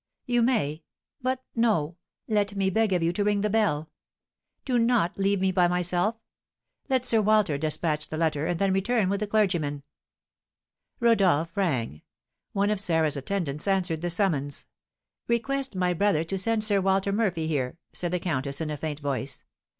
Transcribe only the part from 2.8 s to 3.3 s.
of you to